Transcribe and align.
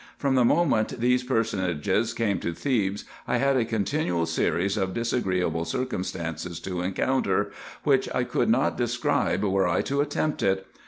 From 0.17 0.33
the 0.33 0.43
moment 0.43 0.99
these 0.99 1.21
personages 1.23 2.11
came 2.15 2.39
to 2.39 2.55
Thebes, 2.55 3.05
I 3.27 3.37
had 3.37 3.55
a 3.55 3.63
continual 3.63 4.25
series 4.25 4.75
of 4.75 4.95
disagreeable 4.95 5.63
circumstances 5.63 6.59
to 6.61 6.81
encounter, 6.81 7.51
which 7.83 8.09
I 8.11 8.23
could 8.23 8.49
not 8.49 8.75
describe, 8.79 9.43
were 9.43 9.67
I 9.67 9.83
to 9.83 10.01
attempt 10.01 10.41
it. 10.41 10.65